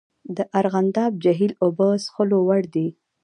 [0.35, 2.87] د ارغنداب جهیل اوبه څښلو وړ دي؟